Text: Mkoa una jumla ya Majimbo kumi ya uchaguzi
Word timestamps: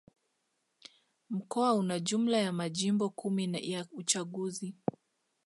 Mkoa 1.29 1.73
una 1.73 1.99
jumla 1.99 2.37
ya 2.37 2.51
Majimbo 2.53 3.09
kumi 3.09 3.71
ya 3.71 3.85
uchaguzi 3.91 4.75